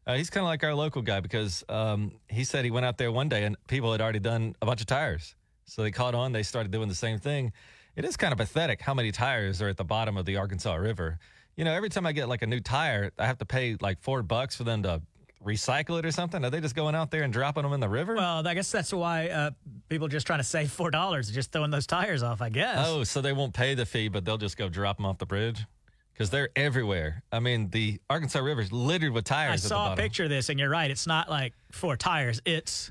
[0.08, 2.98] Uh, he's kind of like our local guy because um, he said he went out
[2.98, 5.36] there one day and people had already done a bunch of tires.
[5.66, 7.52] So they caught on, they started doing the same thing.
[7.96, 10.74] It is kind of pathetic how many tires are at the bottom of the Arkansas
[10.76, 11.20] River.
[11.60, 14.00] You know, every time I get like a new tire, I have to pay like
[14.00, 15.02] four bucks for them to
[15.46, 16.46] recycle it or something.
[16.46, 18.16] Are they just going out there and dropping them in the river?
[18.16, 19.52] Well, I guess that's why uh,
[19.90, 22.42] people are just trying to save four dollars, just throwing those tires off.
[22.42, 22.88] I guess.
[22.88, 25.26] Oh, so they won't pay the fee, but they'll just go drop them off the
[25.26, 25.66] bridge
[26.14, 27.24] because they're everywhere.
[27.30, 29.66] I mean, the Arkansas River is littered with tires.
[29.66, 30.90] I saw a picture of this, and you're right.
[30.90, 32.42] It's not like four tires.
[32.46, 32.90] It's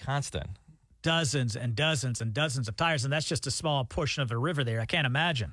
[0.00, 0.46] Constant.
[1.02, 4.38] dozens and dozens and dozens of tires, and that's just a small portion of the
[4.38, 4.80] river there.
[4.80, 5.52] I can't imagine.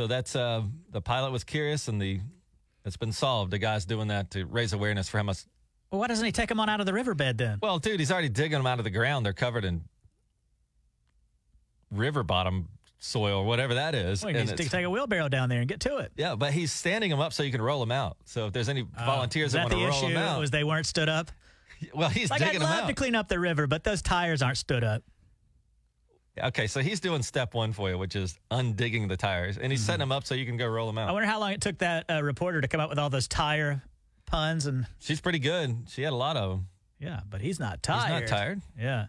[0.00, 2.20] So that's uh, the pilot was curious, and the
[2.86, 3.50] it's been solved.
[3.50, 5.44] The guy's doing that to raise awareness for how much.
[5.90, 7.58] Well, why doesn't he take them on out of the riverbed then?
[7.60, 9.26] Well, dude, he's already digging them out of the ground.
[9.26, 9.82] They're covered in
[11.90, 14.22] river bottom soil or whatever that is.
[14.22, 16.12] Well, he and needs to take a wheelbarrow down there and get to it.
[16.16, 18.16] yeah, but he's standing them up so you can roll them out.
[18.24, 20.14] So if there's any volunteers Is that that want to the roll issue?
[20.14, 21.30] them out, Was they weren't stood up?
[21.94, 22.88] well, he's Like I'd digging them love out.
[22.88, 25.02] to clean up the river, but those tires aren't stood up.
[26.42, 29.82] Okay, so he's doing step one for you, which is undigging the tires, and he's
[29.84, 31.08] setting them up so you can go roll them out.
[31.08, 33.28] I wonder how long it took that uh, reporter to come up with all those
[33.28, 33.82] tire
[34.26, 35.76] puns and She's pretty good.
[35.88, 36.68] She had a lot of them.
[36.98, 38.22] yeah, but he's not tired.
[38.22, 38.62] He's not tired.
[38.78, 39.06] Yeah.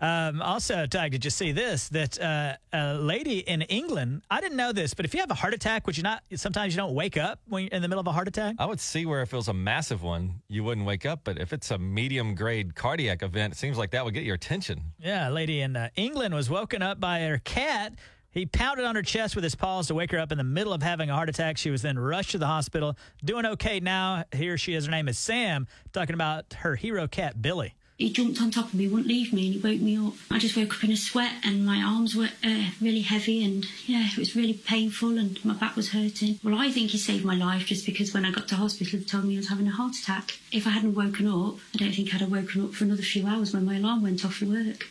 [0.00, 1.88] Um, also, Tag, did you see this?
[1.88, 5.34] That uh, a lady in England, I didn't know this, but if you have a
[5.34, 6.22] heart attack, would you not?
[6.34, 8.56] Sometimes you don't wake up when you're in the middle of a heart attack.
[8.58, 11.38] I would see where if it was a massive one, you wouldn't wake up, but
[11.38, 14.92] if it's a medium grade cardiac event, it seems like that would get your attention.
[14.98, 17.94] Yeah, a lady in uh, England was woken up by her cat.
[18.30, 20.72] He pounded on her chest with his paws to wake her up in the middle
[20.72, 21.56] of having a heart attack.
[21.56, 24.24] She was then rushed to the hospital, doing okay now.
[24.34, 24.86] Here she is.
[24.86, 27.76] Her name is Sam, talking about her hero cat, Billy.
[27.96, 30.14] He jumped on top of me, wouldn't leave me, and he woke me up.
[30.28, 33.64] I just woke up in a sweat, and my arms were uh, really heavy, and
[33.86, 36.40] yeah, it was really painful, and my back was hurting.
[36.42, 39.04] Well, I think he saved my life just because when I got to hospital, they
[39.04, 40.38] told me I was having a heart attack.
[40.50, 43.28] If I hadn't woken up, I don't think I'd have woken up for another few
[43.28, 44.88] hours when my alarm went off for work.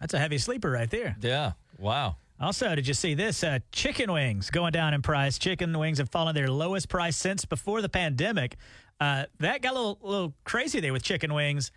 [0.00, 1.16] That's a heavy sleeper right there.
[1.20, 1.52] Yeah.
[1.78, 2.16] Wow.
[2.40, 3.42] Also, did you see this?
[3.42, 5.38] Uh, chicken wings going down in price.
[5.38, 8.56] Chicken wings have fallen their lowest price since before the pandemic.
[9.00, 11.72] Uh, that got a little, little crazy there with chicken wings.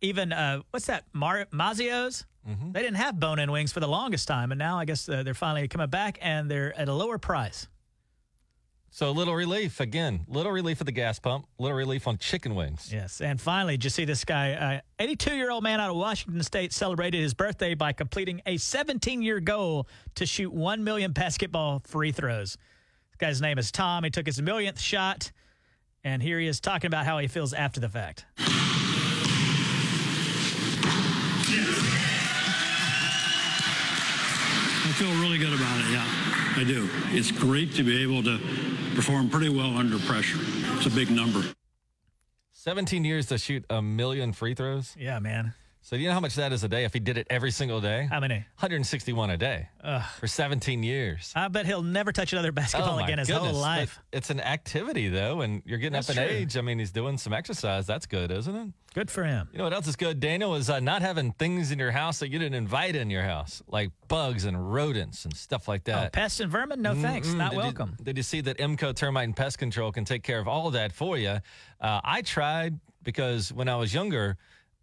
[0.00, 1.04] Even uh, what's that?
[1.12, 2.24] Mar- Mazzio's.
[2.72, 5.34] They didn't have bone-in wings for the longest time, and now I guess uh, they're
[5.34, 7.68] finally coming back, and they're at a lower price.
[8.90, 12.54] So a little relief again, little relief at the gas pump, little relief on chicken
[12.54, 12.90] wings.
[12.92, 14.82] Yes, and finally, did you see this guy?
[14.98, 19.86] Uh, 82-year-old man out of Washington State celebrated his birthday by completing a 17-year goal
[20.14, 22.56] to shoot one million basketball free throws.
[23.10, 24.04] This guy's name is Tom.
[24.04, 25.32] He took his millionth shot,
[26.02, 28.24] and here he is talking about how he feels after the fact.
[34.80, 36.27] I feel really good about it, yeah.
[36.58, 36.88] I do.
[37.10, 38.36] It's great to be able to
[38.96, 40.40] perform pretty well under pressure.
[40.76, 41.40] It's a big number.
[42.50, 44.96] 17 years to shoot a million free throws.
[44.98, 45.54] Yeah, man.
[45.88, 47.50] So do you know how much that is a day if he did it every
[47.50, 48.06] single day?
[48.10, 48.34] How many?
[48.34, 49.68] 161 a day
[50.18, 51.32] for 17 years.
[51.34, 53.52] I bet he'll never touch another basketball Oh, my again his goodness.
[53.52, 53.98] whole But life.
[54.12, 56.36] It's an activity, though, and you're getting That's up in true.
[56.36, 56.58] age.
[56.58, 57.86] I mean, he's doing some exercise.
[57.86, 58.68] That's good, isn't it?
[58.92, 59.48] Good for him.
[59.50, 62.18] You know what else is good, Daniel, is uh, not having things in your house
[62.18, 65.92] that you didn't invite in your house, like bugs and rodents and stuff like Oh,
[65.92, 66.12] that.
[66.12, 66.82] pests and vermin?
[66.82, 67.28] No thanks.
[67.28, 67.36] Mm-mm.
[67.38, 67.96] Not Did you- welcome.
[68.02, 70.74] did you see that MCO Termite and Pest Control can take care of all of
[70.74, 71.38] that for you?
[71.80, 74.36] Uh, I tried because when I was younger,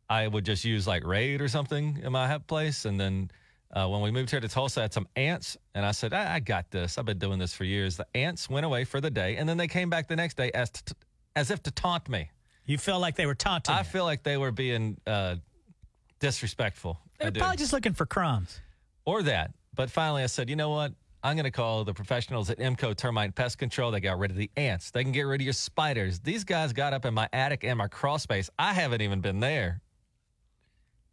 [0.09, 2.85] I would just use like Raid or something in my place.
[2.85, 3.31] And then
[3.73, 5.57] uh, when we moved here to Tulsa, I had some ants.
[5.73, 6.97] And I said, I, I got this.
[6.97, 7.97] I've been doing this for years.
[7.97, 9.37] The ants went away for the day.
[9.37, 10.93] And then they came back the next day as, t-
[11.35, 12.29] as if to taunt me.
[12.65, 13.83] You feel like they were taunting I you.
[13.83, 15.35] feel like they were being uh,
[16.19, 16.99] disrespectful.
[17.19, 17.39] They're do.
[17.39, 18.59] probably just looking for crumbs.
[19.05, 19.53] or that.
[19.73, 20.93] But finally, I said, you know what?
[21.23, 23.89] I'm going to call the professionals at MCO Termite Pest Control.
[23.91, 24.91] They got rid of the ants.
[24.91, 26.19] They can get rid of your spiders.
[26.19, 28.49] These guys got up in my attic and my crawl space.
[28.59, 29.81] I haven't even been there.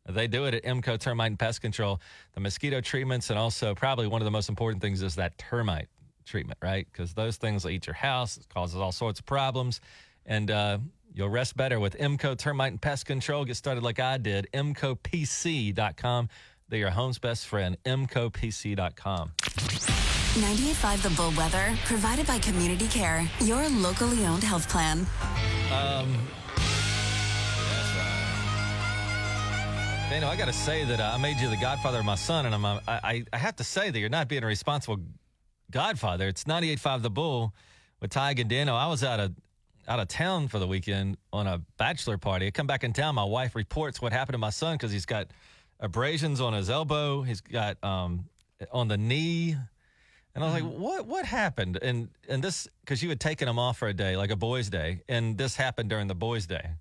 [0.06, 2.00] They do it at MCO Termite and Pest Control.
[2.34, 5.88] The mosquito treatments, and also probably one of the most important things is that termite
[6.24, 6.86] treatment, right?
[6.90, 9.80] Because those things will eat your house, it causes all sorts of problems.
[10.26, 10.78] And uh,
[11.14, 13.44] you'll rest better with MCO Termite and Pest Control.
[13.44, 14.48] Get started like I did.
[14.52, 16.28] MCOPC.com.
[16.68, 17.76] They're your home's best friend.
[17.84, 19.32] MCOPC.com.
[20.34, 25.06] 98.5 The Bull Weather, provided by Community Care, your locally owned health plan.
[30.12, 32.44] Daniel, I got to say that uh, I made you the godfather of my son,
[32.44, 34.98] and I'm, uh, I, I have to say that you're not being a responsible
[35.70, 36.28] godfather.
[36.28, 37.54] It's 98.5 The Bull
[37.98, 38.76] with Ty and Daniel.
[38.76, 39.32] I was out of
[39.88, 42.46] out of town for the weekend on a bachelor party.
[42.46, 43.14] I come back in town.
[43.14, 45.28] My wife reports what happened to my son because he's got
[45.80, 47.22] abrasions on his elbow.
[47.22, 48.26] He's got um,
[48.70, 49.56] on the knee.
[50.34, 51.06] And I was like, "What?
[51.06, 54.30] What happened?" And and this because you had taken him off for a day, like
[54.30, 56.72] a boys' day, and this happened during the boys' day.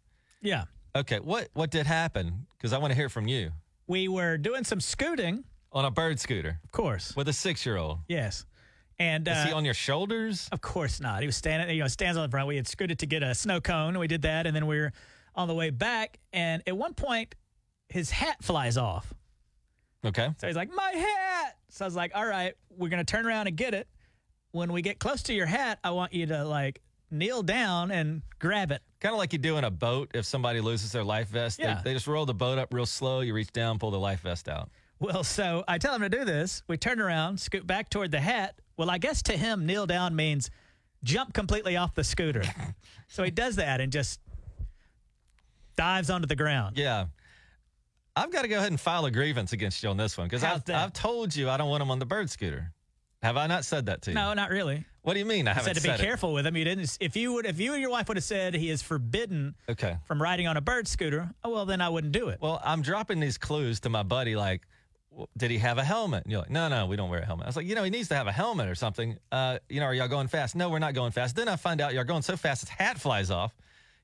[0.41, 0.65] Yeah.
[0.95, 2.47] Okay, what what did happen?
[2.57, 3.51] Because I want to hear from you
[3.87, 7.15] We were doing some scooting, on a bird scooter of course.
[7.15, 7.99] with a six year old.
[8.07, 8.45] Yes.
[8.99, 10.47] And Is uh, he on your shoulders?
[10.51, 11.21] Of course not.
[11.21, 12.47] He was standing, you know, stands on the front.
[12.47, 13.97] We had scooted to get a snow cone.
[13.97, 14.91] We did that, and then we were
[15.33, 16.19] on the way back.
[16.33, 17.33] And at one point,
[17.89, 19.11] his hat flies off.
[20.05, 20.29] Okay.
[20.37, 23.47] So he's like, "My hat!" So I was like, "All right, we're gonna turn around
[23.47, 23.87] and get it.
[24.51, 28.21] When we get close to your hat, I want you to like kneel down and
[28.39, 31.27] grab it." Kind of like you do in a boat if somebody loses their life
[31.29, 31.57] vest.
[31.57, 31.81] They- Yeah.
[31.83, 33.21] They, just roll the boat up real slow.
[33.21, 34.69] You reach down, pull the life vest out.
[34.99, 36.61] Well, so I tell him to do this.
[36.67, 38.55] We turn around, scoot back toward the hat.
[38.77, 40.51] Well, I guess to him, kneel down means
[41.03, 42.43] jump completely off the scooter.
[43.07, 44.19] so he does that and just
[45.75, 46.77] dives onto the ground.
[46.77, 47.05] Yeah.
[48.15, 50.43] I've got to go ahead and file a grievance against you on this one because
[50.43, 50.69] I've.
[50.69, 52.71] I've told you I don't want him on the bird scooter.
[53.23, 54.15] Have I not said that to you?
[54.15, 54.85] No, not really.
[55.03, 55.47] What do you mean?
[55.47, 55.99] I haven't said to be it?
[55.99, 56.55] careful with him.
[56.55, 56.97] You didn't.
[56.99, 59.97] If you would, if you and your wife would have said he is forbidden Okay.
[60.05, 62.39] from riding on a bird scooter, oh well, then I wouldn't do it.
[62.39, 64.61] Well, I'm dropping these clues to my buddy, like,
[65.37, 66.23] did he have a helmet?
[66.23, 67.45] And you're like, no, no, we don't wear a helmet.
[67.45, 69.17] I was like, you know, he needs to have a helmet or something.
[69.31, 70.55] Uh, you know, are y'all going fast?
[70.55, 71.35] No, we're not going fast.
[71.35, 73.53] Then I find out y'all going so fast his hat flies off.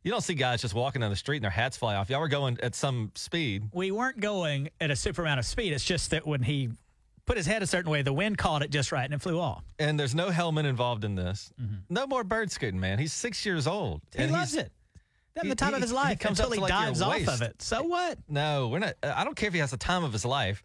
[0.04, 2.10] You don't see guys just walking down the street and their hats fly off.
[2.10, 3.70] Y'all were going at some speed.
[3.74, 5.74] we weren't going at a super amount of speed.
[5.74, 6.70] It's just that when he
[7.28, 9.40] put his head a certain way, the wind caught it just right and it flew
[9.40, 9.64] off.
[9.78, 11.52] And there's no helmet involved in this.
[11.62, 11.76] Mm-hmm.
[11.90, 12.98] No more bird scooting, man.
[12.98, 14.02] He's six years old.
[14.16, 14.72] He and loves it.
[15.36, 17.02] That's he- the time he- of his he life comes until up he like, dives
[17.02, 17.62] off of it.
[17.62, 18.18] So what?
[18.28, 18.96] No, we're not.
[19.04, 20.64] I don't care if he has the time of his life.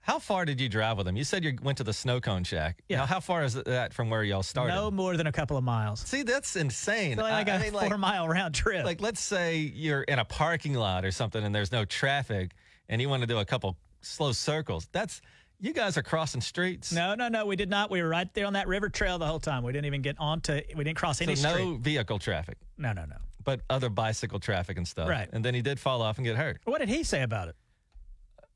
[0.00, 1.16] How far did you drive with him?
[1.16, 2.82] You said you went to the snow cone shack.
[2.90, 2.98] Yeah.
[2.98, 4.74] Now, how far is that from where y'all started?
[4.74, 6.00] No more than a couple of miles.
[6.00, 7.16] See, that's insane.
[7.16, 8.84] So like I- a I mean, four like- mile round trip.
[8.84, 12.50] like let's say you're in a parking lot or something and there's no traffic
[12.90, 15.22] and you want to do a couple slow circles that's
[15.64, 17.46] you guys are crossing streets no, no, no.
[17.46, 17.90] We did not.
[17.90, 19.62] We were right there on that river trail the whole time.
[19.64, 20.60] We didn't even get onto.
[20.76, 21.80] We didn't cross any so no street.
[21.80, 23.16] vehicle traffic No, no, no.
[23.42, 25.28] but other bicycle traffic and stuff Right.
[25.32, 27.56] and then he did fall off and get hurt What did he say about it?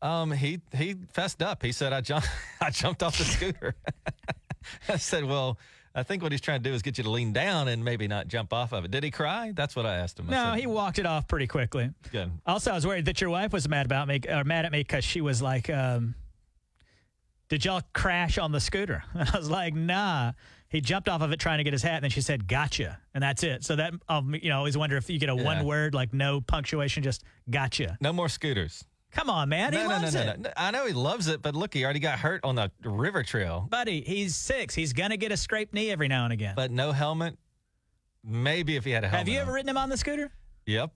[0.01, 2.29] um he he fessed up he said i jumped
[2.61, 3.75] i jumped off the scooter
[4.88, 5.59] i said well
[5.94, 8.07] I think what he's trying to do is get you to lean down and maybe
[8.07, 8.92] not jump off of it.
[8.92, 9.51] Did he cry?
[9.53, 10.27] That's what I asked him.
[10.29, 11.90] I No, said, he walked it off pretty quickly.
[12.12, 12.31] Good.
[12.47, 14.79] Also, I was worried that your wife was mad about me, or mad at me
[14.81, 16.14] because she was like, um,
[17.48, 20.32] "Did y'all crash on the scooter?" And I was like, "Nah."
[20.70, 23.00] He jumped off of it trying to get his hat, and then she said, "Gotcha,"
[23.14, 23.64] and that's it.
[23.64, 25.42] So that um, you know, I always wonder if you get a Yeah.
[25.42, 28.84] one word like no punctuation, just "gotcha." No more scooters.
[29.11, 29.72] Come on, man.
[29.72, 30.40] he no, no, no, loves no, it.
[30.40, 30.50] no.
[30.58, 33.66] I know he loves it, but look, he already got hurt on the river trail.
[33.70, 34.74] Buddy, he's six.
[34.74, 36.52] He's going to get a scraped knee every now and again.
[36.54, 37.38] But no helmet.
[38.22, 39.26] Maybe if he had a helmet.
[39.26, 40.30] Have you ever ridden him on the scooter?
[40.66, 40.90] Yep.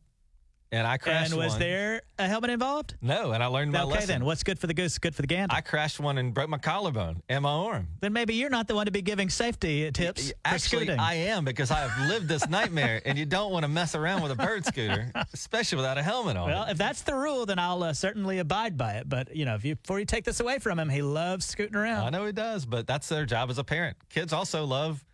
[0.72, 1.60] And I crashed And was one.
[1.60, 2.94] there a helmet involved?
[3.02, 4.08] No, and I learned my okay, lesson.
[4.08, 4.24] then.
[4.24, 5.54] What's good for the goose, good for the gander.
[5.54, 7.88] I crashed one and broke my collarbone and my arm.
[8.00, 10.88] then maybe you're not the one to be giving safety tips Actually.
[10.90, 14.22] I am because I have lived this nightmare, and you don't want to mess around
[14.22, 16.48] with a bird scooter, especially without a helmet on.
[16.48, 16.70] well, it.
[16.72, 19.08] if that's the rule, then I'll uh, certainly abide by it.
[19.08, 21.76] But you know, if you before you take this away from him, he loves scooting
[21.76, 22.06] around.
[22.06, 23.98] I know he does, but that's their job as a parent.
[24.08, 25.04] Kids also love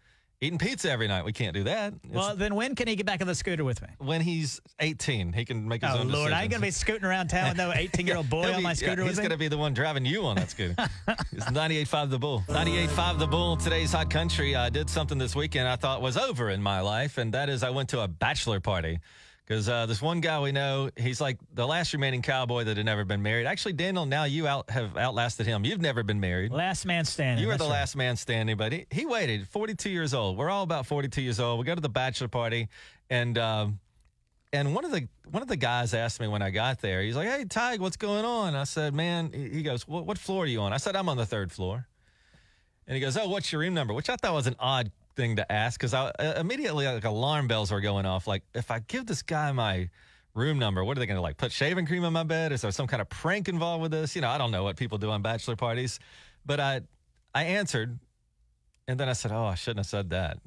[0.41, 1.25] eating pizza every night.
[1.25, 1.95] We can't do that.
[1.95, 3.89] It's- Well, then when can he get back on the scooter with me?
[3.99, 5.97] when he's 18, he can make his own.
[5.97, 8.31] Oh own Lord, I ain't gonna be scooting around town with no 18 year old
[8.31, 9.23] boy on my scooter he's with me.
[9.23, 10.75] going to be the one driving you on that scooter.
[11.33, 12.45] it's 98.5 The Bull.
[12.49, 14.55] 98.5 The Bull, today's hot country.
[14.55, 17.63] I did something this weekend I thought was over in my life, and that is
[17.63, 19.01] I went to a bachelor party.
[19.49, 22.85] Because uh, this one guy we know, he's like the last remaining cowboy that had
[22.85, 23.47] never been married.
[23.47, 25.65] Actually, Daniel, now you out have outlasted him.
[25.65, 26.53] You've never been married.
[26.53, 27.43] Last man standing.
[27.43, 27.71] You were the right.
[27.71, 29.49] last man standing, but he, he waited.
[29.49, 30.37] 42 years old.
[30.37, 31.59] We're all about 42 years old.
[31.59, 32.69] We go to the bachelor party,
[33.09, 33.81] and um,
[34.53, 37.01] and one of the one of the guys asked me when I got there.
[37.01, 40.45] He's like, "Hey, Tige, what's going on?" I said, "Man," he goes, "What, what floor
[40.45, 41.87] are you on?" I said, "I'm on the third floor."
[42.87, 45.37] And he goes, "Oh, what's your room number?" Which I thought was an odd thing
[45.37, 48.27] to ask because I uh, immediately like alarm bells were going off.
[48.27, 49.91] Like, if I give this guy my
[50.33, 52.53] room number, what are they going to like put shaving cream on my bed?
[52.53, 54.15] Is there some kind of prank involved with this?
[54.15, 55.99] You know, I don't know what people do on bachelor parties,
[56.47, 56.83] but I
[57.35, 57.99] I answered,
[58.87, 60.39] and then I said, "Oh, I shouldn't have said that."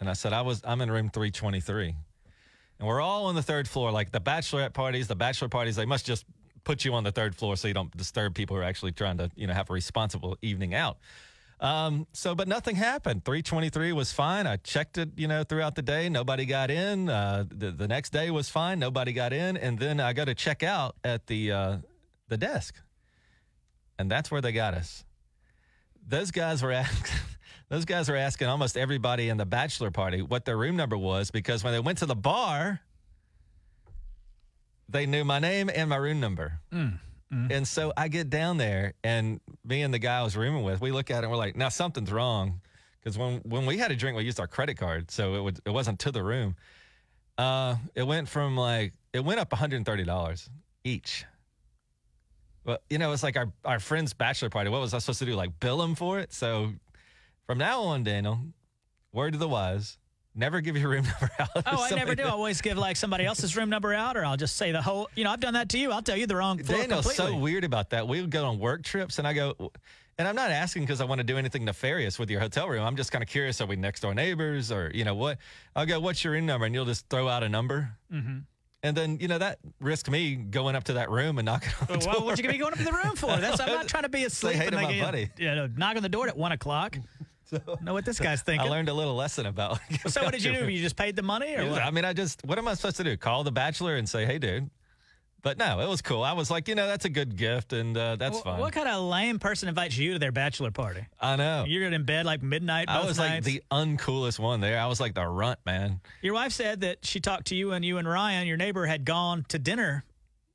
[0.00, 1.94] And I said, "I was I'm in room 323."
[2.78, 3.90] And we're all on the third floor.
[3.90, 6.24] Like the bachelorette parties, the bachelor parties, they must just
[6.62, 9.18] put you on the third floor so you don't disturb people who are actually trying
[9.18, 10.98] to, you know, have a responsible evening out.
[11.60, 13.24] Um, so, but nothing happened.
[13.24, 14.46] 323 was fine.
[14.46, 16.08] I checked it, you know, throughout the day.
[16.08, 17.08] Nobody got in.
[17.08, 18.78] Uh, the, the next day was fine.
[18.78, 19.56] Nobody got in.
[19.56, 21.76] And then I got to check out at the, uh,
[22.28, 22.76] the desk.
[23.98, 25.04] And that's where they got us.
[26.06, 27.18] Those guys were asking,
[27.68, 31.30] those guys were asking almost everybody in the bachelor party what their room number was
[31.30, 32.80] because when they went to the bar,
[34.88, 36.60] they knew my name and my room number.
[37.30, 40.80] And so I get down there, and me and the guy I was rooming with,
[40.80, 42.60] we look at it and we're like, now something's wrong.
[42.98, 45.10] Because when, when we had a drink, we used our credit card.
[45.10, 46.56] So it, would, it wasn't to the room.
[47.36, 50.48] Uh, it went from like, it went up $130
[50.84, 51.24] each.
[52.64, 54.70] Well, you know, it's like our, our friend's bachelor party.
[54.70, 55.34] What was I supposed to do?
[55.34, 56.32] Like bill him for it?
[56.32, 56.72] So
[57.46, 58.40] from now on, Daniel,
[59.12, 59.98] word to the wise,
[60.38, 61.48] never give your room number out.
[61.66, 62.22] Oh, I never do.
[62.24, 65.08] I always give like somebody else's room number out, or I'll just say the whole.
[65.14, 65.90] You know, I've done that to you.
[65.92, 68.06] I'll tell you the wrong Daniel's so weird about that.
[68.08, 69.54] We would go on work trips, and I go,
[70.18, 72.84] and I'm not asking because I want to do anything nefarious with your hotel room.
[72.84, 73.60] I'm just kind of curious.
[73.60, 75.38] Are we next door neighbors, or you know what?
[75.76, 77.90] I'll go, what's your room number, and you'll just throw out a number.
[78.12, 78.38] Mm-hmm.
[78.84, 81.98] And then you know that risked me going up to that room and knocking on
[81.98, 82.26] the Well, door.
[82.26, 83.36] what are you gonna be going up to the room for?
[83.36, 84.54] That's I'm not trying to be asleep.
[84.54, 85.30] hey and to my buddy.
[85.36, 86.96] You know, knock on the door at one o'clock.
[87.82, 88.66] Know what this guy's thinking.
[88.66, 89.78] I learned a little lesson about.
[90.06, 90.68] so what did you do?
[90.68, 91.82] You just paid the money, or what?
[91.82, 93.16] I mean, I just what am I supposed to do?
[93.16, 94.70] Call the bachelor and say, hey, dude.
[95.40, 96.24] But no, it was cool.
[96.24, 98.60] I was like, you know, that's a good gift, and uh, that's Wh- fine.
[98.60, 101.06] What kind of lame person invites you to their bachelor party?
[101.20, 101.64] I know.
[101.66, 102.86] You're in bed like midnight.
[102.88, 104.80] I both was like the uncoolest one there.
[104.80, 106.00] I was like the runt man.
[106.22, 109.04] Your wife said that she talked to you and you and Ryan, your neighbor, had
[109.04, 110.04] gone to dinner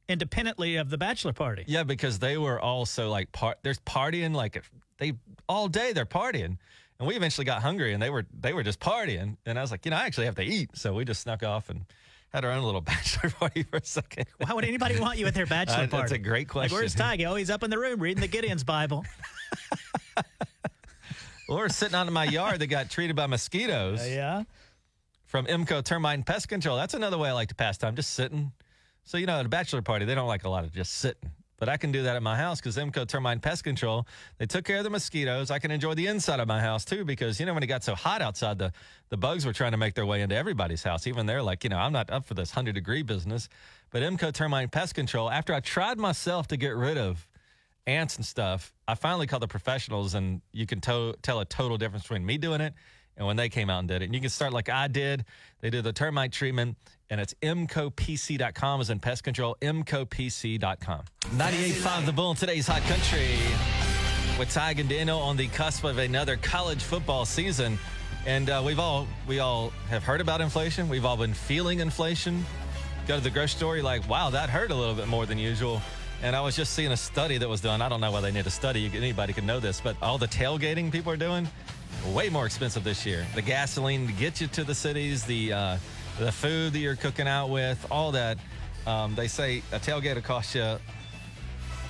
[0.09, 1.63] independently of the bachelor party.
[1.65, 3.59] Yeah, because they were also like part.
[3.63, 5.13] There's partying like if they
[5.47, 6.57] all day they're partying,
[7.03, 9.71] and we eventually got hungry and they were they were just partying, and I was
[9.71, 11.81] like, you know, I actually have to eat, so we just snuck off and
[12.33, 14.25] had our own little bachelor party for a second.
[14.37, 15.97] Why would anybody want you at their bachelor Uh, party?
[15.97, 16.77] That's a great Like, question.
[16.77, 17.25] where's Tige?
[17.29, 19.03] Oh, he's up in the room reading the Gideon's Bible.
[21.49, 24.01] or sitting out in my yard that got treated by mosquitoes.
[24.01, 24.43] Uh, yeah.
[25.25, 26.77] From EMCO Termite and Pest Control.
[26.77, 28.51] That's another way I like to pass time, just sitting.
[29.03, 31.31] So, you know, at a bachelor party, they don't like a lot of just sitting.
[31.63, 34.05] But I can do that at my house because EMCO Termite Pest Control,
[34.37, 35.49] they took care of the mosquitoes.
[35.49, 37.85] I can enjoy the inside of my house too because, you know, when it got
[37.85, 38.73] so hot outside, the,
[39.07, 41.07] the bugs were trying to make their way into everybody's house.
[41.07, 43.47] Even they're like, you know, I'm not up for this 100 degree business.
[43.91, 47.25] But EMCO Termite Pest Control, after I tried myself to get rid of
[47.87, 51.77] ants and stuff, I finally called the professionals, and you can to- tell a total
[51.77, 52.73] difference between me doing it
[53.17, 54.05] and when they came out and did it.
[54.05, 55.25] And you can start like I did.
[55.61, 56.77] They did the termite treatment,
[57.09, 61.03] and it's mcopc.com is in pest control, mcopc.com.
[61.21, 63.37] 98.5 The Bull in today's Hot Country
[64.39, 67.77] with Tige and Daniel on the cusp of another college football season.
[68.25, 70.87] And uh, we've all we all have heard about inflation.
[70.89, 72.45] We've all been feeling inflation.
[73.05, 75.37] Go to the grocery store, you're like, wow, that hurt a little bit more than
[75.37, 75.81] usual.
[76.21, 77.81] And I was just seeing a study that was done.
[77.81, 78.89] I don't know why they need a study.
[78.95, 81.49] Anybody could know this, but all the tailgating people are doing,
[82.11, 83.25] way more expensive this year.
[83.35, 85.77] The gasoline to get you to the cities, the uh,
[86.19, 88.37] the food that you're cooking out with, all that.
[88.85, 90.77] Um, they say a tailgate will cost you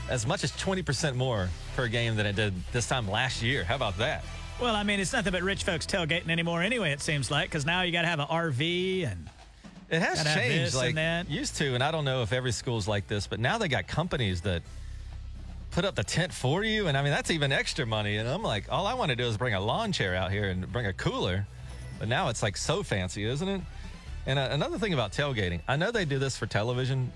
[0.10, 3.64] as much as 20% more per game than it did this time last year.
[3.64, 4.24] How about that?
[4.62, 7.66] Well, I mean, it's nothing but rich folks tailgating anymore anyway, it seems like, because
[7.66, 9.30] now you got to have an RV and.
[9.90, 10.96] It has changed, like
[11.30, 13.86] used to, and I don't know if every school's like this, but now they got
[13.86, 14.64] companies that
[15.74, 18.18] put up the tent for you, and I mean that's even extra money.
[18.18, 20.50] And I'm like, all I want to do is bring a lawn chair out here
[20.50, 21.48] and bring a cooler,
[22.00, 23.62] but now it's like so fancy, isn't it?
[24.26, 27.12] And uh, another thing about tailgating, I know they do this for television,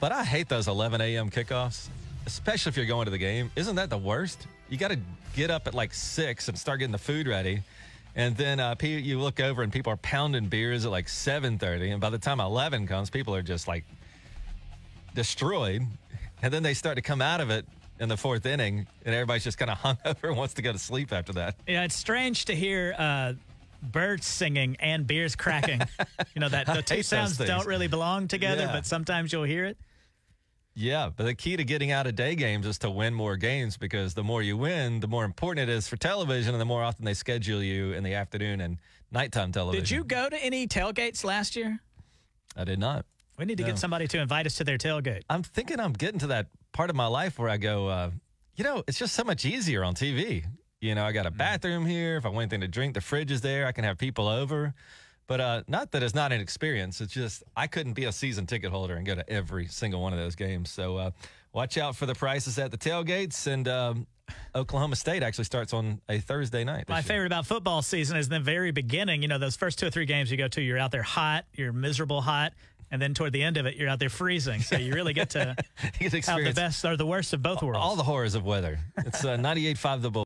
[0.00, 1.30] but I hate those 11 a.m.
[1.30, 1.88] kickoffs,
[2.26, 3.50] especially if you're going to the game.
[3.56, 4.46] Isn't that the worst?
[4.70, 4.98] You got to
[5.34, 7.62] get up at like six and start getting the food ready.
[8.16, 12.00] And then uh, you look over and people are pounding beers at like 7:30, and
[12.00, 13.84] by the time 11 comes, people are just like
[15.14, 15.82] destroyed.
[16.44, 17.64] And then they start to come out of it
[17.98, 20.78] in the fourth inning, and everybody's just kind of hungover and wants to go to
[20.78, 21.56] sleep after that.
[21.66, 23.32] Yeah, it's strange to hear uh,
[23.82, 25.80] birds singing and beers cracking.
[26.34, 28.72] you know that the two sounds don't really belong together, Yeah.
[28.72, 29.78] but sometimes you'll hear it.
[30.74, 33.78] Yeah, but the key to getting out of day games is to win more games
[33.78, 36.82] because the more you win, the more important it is for television, and the more
[36.84, 38.76] often they schedule you in the afternoon and
[39.10, 39.82] nighttime television.
[39.82, 41.78] Did you go to any tailgates last year?
[42.54, 43.06] I did not.
[43.36, 43.70] We need to No.
[43.70, 45.22] get somebody to invite us to their tailgate.
[45.28, 48.10] I'm thinking I'm getting to that part of my life where I go, uh,
[48.56, 50.44] you know, it's just so much easier on TV.
[50.80, 52.16] You know, I got a bathroom here.
[52.16, 53.66] If I want anything to drink, the fridge is there.
[53.66, 54.74] I can have people over.
[55.26, 57.00] But uh, not that it's not an experience.
[57.00, 60.12] It's just I couldn't be a season ticket holder and go to every single one
[60.12, 60.70] of those games.
[60.70, 61.10] So uh,
[61.54, 63.46] watch out for the prices at the tailgates.
[63.46, 64.06] And um,
[64.54, 66.90] Oklahoma State actually starts on a Thursday night.
[66.90, 67.02] My year.
[67.02, 69.22] favorite about football season is the very beginning.
[69.22, 71.46] You know, those first two or three games you go to, you're out there hot,
[71.54, 72.52] you're miserable hot,
[72.94, 74.60] and then toward the end of it, you're out there freezing.
[74.60, 75.56] So you really get to
[75.98, 77.80] get have the best or the worst of both worlds.
[77.80, 78.78] all the horrors of weather.
[78.98, 80.22] It's uh, 98.5 The Bull.